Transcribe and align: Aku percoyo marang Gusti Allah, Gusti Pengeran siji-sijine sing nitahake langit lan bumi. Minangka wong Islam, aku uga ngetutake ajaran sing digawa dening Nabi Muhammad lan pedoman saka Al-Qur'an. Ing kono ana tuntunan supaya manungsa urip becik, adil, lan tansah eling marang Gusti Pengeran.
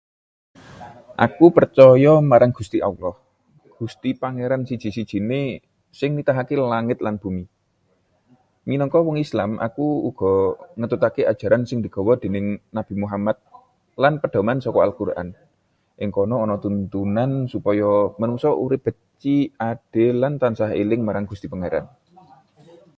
Aku 1.25 1.45
percoyo 1.57 2.13
marang 2.31 2.51
Gusti 2.57 2.77
Allah, 2.89 3.15
Gusti 3.77 4.09
Pengeran 4.21 4.63
siji-sijine 4.69 5.41
sing 5.99 6.09
nitahake 6.17 6.55
langit 6.73 6.97
lan 7.05 7.15
bumi. 7.23 7.43
Minangka 8.69 8.99
wong 9.07 9.17
Islam, 9.25 9.51
aku 9.67 9.87
uga 10.09 10.33
ngetutake 10.79 11.21
ajaran 11.31 11.63
sing 11.69 11.77
digawa 11.85 12.13
dening 12.23 12.47
Nabi 12.75 12.93
Muhammad 13.03 13.37
lan 14.03 14.13
pedoman 14.21 14.57
saka 14.65 14.79
Al-Qur'an. 14.87 15.27
Ing 16.03 16.09
kono 16.17 16.35
ana 16.43 16.55
tuntunan 16.63 17.31
supaya 17.53 17.89
manungsa 18.19 18.49
urip 18.63 18.81
becik, 18.85 19.47
adil, 19.71 20.13
lan 20.23 20.33
tansah 20.41 20.69
eling 20.83 21.01
marang 21.07 21.25
Gusti 21.31 21.47
Pengeran. 21.53 21.85